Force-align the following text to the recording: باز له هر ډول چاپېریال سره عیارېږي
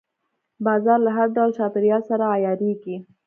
باز 0.65 0.85
له 1.05 1.11
هر 1.17 1.27
ډول 1.35 1.49
چاپېریال 1.57 2.01
سره 2.09 2.23
عیارېږي 2.35 2.97